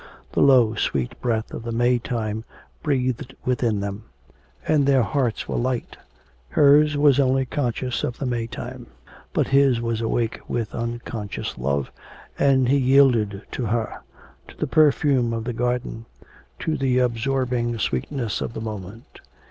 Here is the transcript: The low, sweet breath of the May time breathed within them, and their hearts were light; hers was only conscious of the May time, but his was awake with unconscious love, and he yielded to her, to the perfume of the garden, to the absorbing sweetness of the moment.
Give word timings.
The 0.31 0.41
low, 0.41 0.73
sweet 0.73 1.21
breath 1.21 1.53
of 1.53 1.61
the 1.61 1.71
May 1.71 1.99
time 1.99 2.43
breathed 2.81 3.35
within 3.45 3.81
them, 3.81 4.05
and 4.67 4.87
their 4.87 5.03
hearts 5.03 5.47
were 5.47 5.57
light; 5.57 5.95
hers 6.49 6.97
was 6.97 7.19
only 7.19 7.45
conscious 7.45 8.03
of 8.03 8.17
the 8.17 8.25
May 8.25 8.47
time, 8.47 8.87
but 9.31 9.49
his 9.49 9.79
was 9.79 10.01
awake 10.01 10.39
with 10.47 10.73
unconscious 10.73 11.55
love, 11.55 11.91
and 12.39 12.67
he 12.67 12.77
yielded 12.79 13.43
to 13.51 13.65
her, 13.67 14.01
to 14.47 14.57
the 14.57 14.65
perfume 14.65 15.33
of 15.33 15.43
the 15.43 15.53
garden, 15.53 16.07
to 16.57 16.77
the 16.77 16.97
absorbing 16.97 17.77
sweetness 17.77 18.41
of 18.41 18.53
the 18.53 18.61
moment. 18.61 19.21